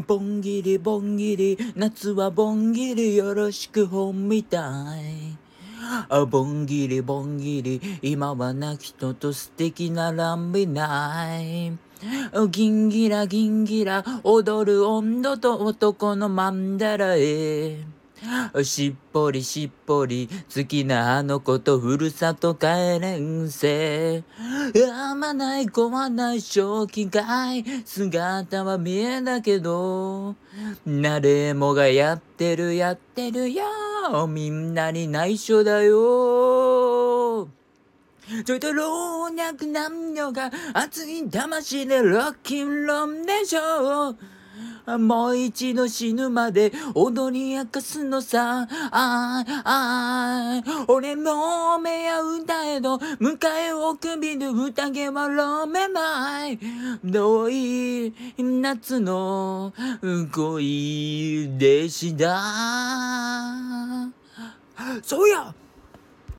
[0.00, 5.36] ぼんぎりぼんぎり夏はぼんぎりよろしく本みたい。
[6.08, 11.72] あボンギリボンギリ今はなき人と素敵なランビナイ
[12.50, 18.01] ギンギラギンギラ踊る温度と男のマンダラへ。
[18.62, 22.66] しっぽりしっぽり好きなあの子とふるさと帰
[23.00, 24.22] れんせ。
[24.92, 27.64] あまない子はない正気かい。
[27.84, 30.36] 姿は見えだけど。
[30.86, 33.64] 誰もがやってるやってるよ。
[34.28, 37.48] みんなに内緒だよ。
[38.44, 44.10] ちょいと老若男女が熱い魂でロッキンロンでしょ。
[44.10, 44.16] う
[44.86, 48.66] もう一度死ぬまで踊り明かすのさ。
[48.68, 56.58] ああ、ああ、俺も目や歌えど、迎えを首で宴はロめない。
[57.04, 59.72] 遠い夏の
[60.32, 62.42] 恋でした。
[65.02, 65.54] そうや